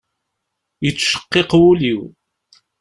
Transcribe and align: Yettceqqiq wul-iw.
Yettceqqiq 0.83 1.51
wul-iw. 1.61 2.01